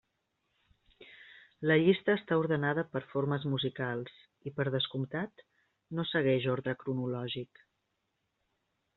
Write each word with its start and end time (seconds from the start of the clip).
La 1.71 1.75
llista 1.81 2.13
està 2.19 2.37
ordenada 2.43 2.85
per 2.95 3.01
formes 3.11 3.45
musicals 3.51 4.15
i, 4.21 4.53
per 4.59 4.65
descomptat, 4.77 5.43
no 5.99 6.07
segueix 6.13 6.47
ordre 6.55 6.75
cronològic. 6.85 7.63